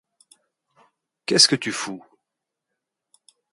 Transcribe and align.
Qu’est-ce 1.27 1.47
que 1.47 1.55
tu 1.55 1.71
fous? 1.71 2.03